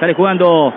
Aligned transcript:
Sale 0.00 0.14
jugando 0.14 0.72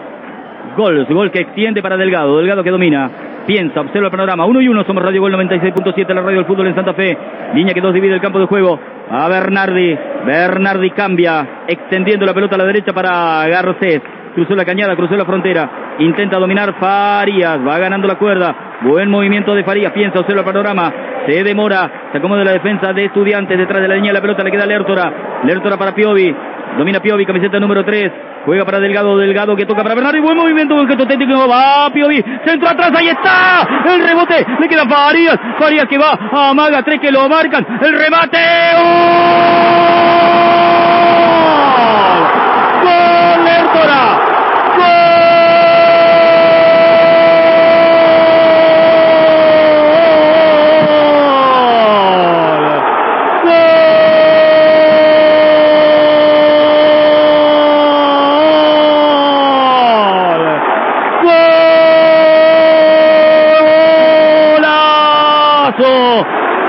Gol, 0.75 1.05
gol 1.05 1.31
que 1.31 1.41
extiende 1.41 1.81
para 1.81 1.97
Delgado. 1.97 2.37
Delgado 2.37 2.63
que 2.63 2.71
domina. 2.71 3.09
Piensa, 3.45 3.81
observa 3.81 4.07
el 4.07 4.11
panorama. 4.11 4.45
Uno 4.45 4.61
y 4.61 4.67
uno. 4.67 4.83
Somos 4.85 5.03
Radio 5.03 5.21
Gol 5.21 5.33
96.7, 5.33 6.13
la 6.13 6.21
radio 6.21 6.37
del 6.37 6.45
fútbol 6.45 6.67
en 6.67 6.75
Santa 6.75 6.93
Fe. 6.93 7.17
Línea 7.53 7.73
que 7.73 7.81
dos 7.81 7.93
divide 7.93 8.13
el 8.13 8.21
campo 8.21 8.39
de 8.39 8.45
juego. 8.45 8.79
A 9.09 9.27
Bernardi. 9.27 9.97
Bernardi 10.25 10.91
cambia. 10.91 11.63
Extendiendo 11.67 12.25
la 12.25 12.33
pelota 12.33 12.55
a 12.55 12.59
la 12.59 12.65
derecha 12.65 12.93
para 12.93 13.47
Garcés. 13.47 14.01
Cruzó 14.35 14.55
la 14.55 14.65
cañada, 14.65 14.95
cruzó 14.95 15.15
la 15.15 15.25
frontera. 15.25 15.95
Intenta 15.99 16.37
dominar 16.37 16.75
Farías. 16.79 17.59
Va 17.65 17.77
ganando 17.79 18.07
la 18.07 18.15
cuerda. 18.15 18.55
Buen 18.81 19.09
movimiento 19.09 19.53
de 19.55 19.63
Farías. 19.63 19.91
Piensa, 19.91 20.19
observa 20.19 20.41
el 20.41 20.45
panorama. 20.45 20.91
Se 21.25 21.43
demora. 21.43 22.09
Se 22.11 22.17
acomoda 22.17 22.43
la 22.43 22.51
defensa 22.51 22.93
de 22.93 23.05
Estudiantes. 23.05 23.57
Detrás 23.57 23.81
de 23.81 23.87
la 23.87 23.95
línea 23.95 24.11
de 24.11 24.17
la 24.17 24.21
pelota 24.21 24.43
le 24.43 24.51
queda 24.51 24.65
Lertora. 24.65 25.11
Lertora 25.43 25.77
para 25.77 25.93
Piovi. 25.93 26.33
Domina 26.77 26.99
Piovi, 26.99 27.25
camiseta 27.25 27.59
número 27.59 27.83
3. 27.83 28.11
Juega 28.45 28.63
para 28.63 28.79
Delgado, 28.79 29.17
Delgado 29.17 29.55
que 29.55 29.65
toca 29.65 29.83
para 29.83 29.95
Bernardi. 29.95 30.19
Buen 30.19 30.37
movimiento, 30.37 30.75
buen 30.75 30.87
gesto 30.87 31.05
técnico. 31.05 31.47
Va 31.47 31.89
Piovi. 31.91 32.23
Centro 32.45 32.69
atrás, 32.69 32.91
ahí 32.95 33.09
está. 33.09 33.67
El 33.93 34.01
rebote. 34.01 34.45
Le 34.59 34.67
queda 34.67 34.85
Farías. 34.87 35.37
Farías 35.57 35.85
que 35.87 35.97
va. 35.97 36.17
Amaga, 36.49 36.81
tres 36.83 36.99
que 36.99 37.11
lo 37.11 37.27
marcan. 37.27 37.65
El 37.81 37.93
remate. 37.97 38.37
¡Gol! 38.75 39.48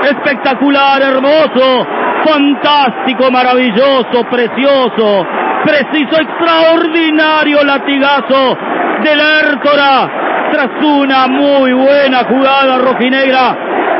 Espectacular, 0.03 1.01
hermoso, 1.01 1.85
fantástico, 2.25 3.31
maravilloso, 3.31 4.23
precioso, 4.29 5.25
preciso, 5.63 6.19
extraordinario 6.19 7.63
latigazo 7.63 8.57
del 9.03 9.19
Hértora. 9.19 10.49
Tras 10.51 10.83
una 10.83 11.27
muy 11.27 11.71
buena 11.71 12.25
jugada 12.25 12.77
rojinegra, 12.79 13.55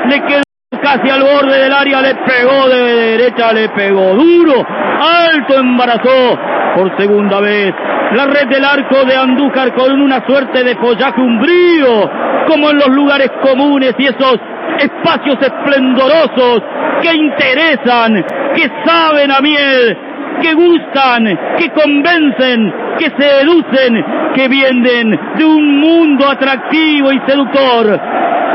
le 0.05 0.21
quedó 0.25 0.41
casi 0.81 1.09
al 1.09 1.23
borde 1.23 1.57
del 1.57 1.71
área, 1.71 2.01
le 2.01 2.15
pegó 2.15 2.67
de 2.67 2.81
derecha, 2.81 3.53
le 3.53 3.69
pegó 3.69 4.13
duro, 4.15 4.65
alto 4.99 5.57
embarazó 5.57 6.37
por 6.75 6.97
segunda 6.97 7.39
vez. 7.39 7.73
La 8.13 8.25
red 8.25 8.47
del 8.49 8.65
arco 8.65 9.05
de 9.05 9.15
Andújar 9.15 9.73
con 9.73 10.01
una 10.01 10.25
suerte 10.25 10.63
de 10.63 10.75
follaje 10.75 11.21
umbrío, 11.21 12.09
como 12.47 12.69
en 12.69 12.77
los 12.79 12.89
lugares 12.89 13.29
comunes 13.41 13.93
y 13.97 14.07
esos 14.07 14.37
espacios 14.83 15.37
esplendorosos 15.41 16.61
que 17.01 17.13
interesan, 17.13 18.23
que 18.55 18.69
saben 18.85 19.31
a 19.31 19.39
miel, 19.41 19.97
que 20.41 20.53
gustan, 20.53 21.25
que 21.57 21.69
convencen, 21.69 22.73
que 22.97 23.11
seducen, 23.17 24.05
que 24.33 24.47
vienen 24.47 25.19
de 25.37 25.45
un 25.45 25.79
mundo 25.79 26.27
atractivo 26.29 27.11
y 27.11 27.19
seductor. 27.27 27.99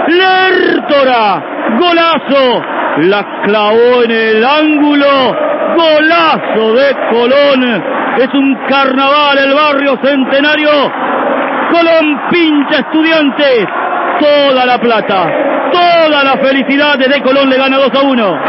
Lertora, 0.09 1.43
golazo, 1.79 2.63
la 2.99 3.43
clavó 3.45 4.03
en 4.05 4.11
el 4.11 4.45
ángulo, 4.45 5.37
golazo 5.77 6.75
de 6.75 6.97
Colón. 7.11 7.83
Es 8.19 8.29
un 8.33 8.55
carnaval 8.69 9.39
el 9.39 9.55
barrio 9.55 9.99
centenario. 10.03 10.71
Colón 11.71 12.21
pincha 12.31 12.79
estudiantes, 12.79 13.67
toda 14.21 14.65
la 14.65 14.79
plata, 14.79 15.27
toda 15.71 16.25
la 16.25 16.37
felicidad 16.39 16.99
de 16.99 17.23
Colón 17.23 17.49
le 17.51 17.57
gana 17.57 17.77
2 17.79 17.91
a 17.95 18.03
1. 18.03 18.41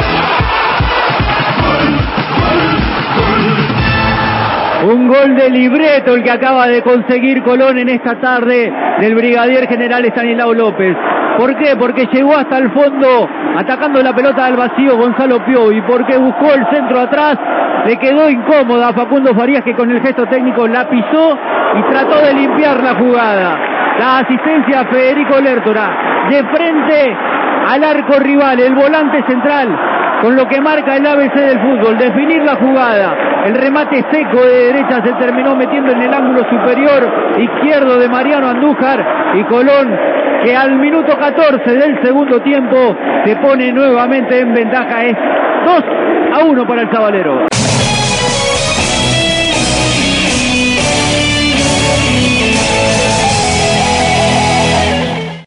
Un 4.84 5.08
gol 5.08 5.36
de 5.36 5.50
libreto 5.50 6.14
el 6.16 6.24
que 6.24 6.32
acaba 6.32 6.68
de 6.68 6.82
conseguir 6.82 7.44
Colón 7.44 7.78
en 7.80 7.90
esta 7.90 8.20
tarde 8.20 8.72
del 9.00 9.16
brigadier 9.16 9.68
general 9.68 10.06
Estanislao 10.06 10.54
López. 10.54 10.96
¿Por 11.38 11.56
qué? 11.58 11.76
Porque 11.78 12.08
llegó 12.12 12.36
hasta 12.36 12.58
el 12.58 12.72
fondo 12.72 13.30
atacando 13.56 14.02
la 14.02 14.14
pelota 14.14 14.46
al 14.46 14.56
vacío 14.56 14.98
Gonzalo 14.98 15.38
y 15.72 15.82
porque 15.82 16.18
buscó 16.18 16.54
el 16.54 16.66
centro 16.72 17.00
atrás, 17.00 17.38
le 17.86 17.96
quedó 17.98 18.30
incómoda 18.30 18.90
a 18.90 18.94
Facundo 18.94 19.36
Farías 19.36 19.64
que 19.64 19.76
con 19.76 19.90
el 19.92 20.02
gesto 20.02 20.26
técnico 20.26 20.68
la 20.68 20.90
pisó 20.90 21.38
y 21.76 21.92
trató 21.92 22.22
de 22.26 22.34
limpiar 22.34 22.82
la 22.82 22.96
jugada. 22.96 23.60
La 24.00 24.20
asistencia 24.20 24.82
a 24.82 24.86
Federico 24.86 25.40
Lertora 25.40 26.28
de 26.30 26.44
frente 26.46 27.18
al 27.68 27.84
arco 27.84 28.20
rival, 28.20 28.60
el 28.60 28.76
volante 28.76 29.24
central, 29.28 29.68
con 30.22 30.36
lo 30.36 30.48
que 30.48 30.60
marca 30.62 30.96
el 30.96 31.06
ABC 31.06 31.34
del 31.34 31.60
fútbol, 31.60 31.98
definir 31.98 32.44
la 32.44 32.56
jugada. 32.56 33.16
El 33.46 33.56
remate 33.56 34.04
seco 34.12 34.42
de 34.42 34.74
derecha 34.74 35.04
se 35.04 35.14
terminó 35.14 35.56
metiendo 35.56 35.92
en 35.92 36.02
el 36.02 36.14
ángulo 36.14 36.40
superior 36.50 37.38
izquierdo 37.38 38.00
de 38.00 38.10
Mariano 38.10 38.50
Andújar 38.50 39.06
y 39.36 39.44
Colón, 39.44 39.98
que 40.48 40.56
al 40.56 40.78
minuto 40.80 41.18
14 41.18 41.72
del 41.74 42.02
segundo 42.02 42.42
tiempo 42.42 42.96
se 43.26 43.36
pone 43.36 43.70
nuevamente 43.74 44.40
en 44.40 44.54
ventaja. 44.54 45.04
Es 45.04 45.16
2 45.66 45.84
a 46.40 46.46
1 46.46 46.66
para 46.66 46.84
el 46.84 46.90
Sabalero. 46.90 47.67